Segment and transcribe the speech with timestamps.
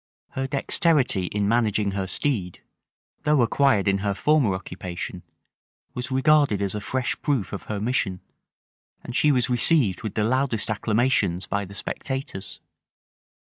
[0.31, 2.63] Her dexterity in managing her steed,
[3.21, 5.21] though acquired in her former occupation,
[5.93, 8.19] was regarded as a fresh proof of her mission;
[9.03, 12.59] and she was received with the loudest acclamations by the spectators.